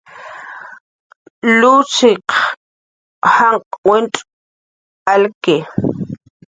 [1.59, 2.27] Lushiq
[3.35, 4.21] janq' wincxw
[5.13, 5.57] alki